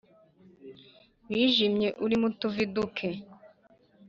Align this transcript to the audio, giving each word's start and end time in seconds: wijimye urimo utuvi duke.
wijimye 1.29 1.87
urimo 2.03 2.25
utuvi 2.31 2.63
duke. 2.73 3.09